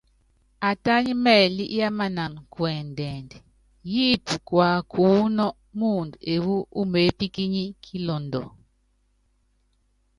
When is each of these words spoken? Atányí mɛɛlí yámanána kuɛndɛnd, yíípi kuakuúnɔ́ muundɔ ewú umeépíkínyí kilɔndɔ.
Atányí 0.69 1.11
mɛɛlí 1.23 1.63
yámanána 1.77 2.39
kuɛndɛnd, 2.53 3.31
yíípi 3.91 4.35
kuakuúnɔ́ 4.47 5.49
muundɔ 5.79 6.17
ewú 6.33 6.55
umeépíkínyí 6.81 7.63
kilɔndɔ. 7.83 8.41